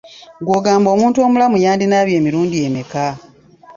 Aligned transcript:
Gwe 0.43 0.53
ogamba 0.59 0.87
omuntu 0.95 1.17
omulamu 1.25 1.55
olunaku 1.55 1.63
yandinaabye 1.65 2.15
emirundi 2.19 2.55
emeka? 2.67 3.05